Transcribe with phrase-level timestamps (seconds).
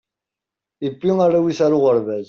[0.87, 2.19] iwwi arraw is ar uɣerbaz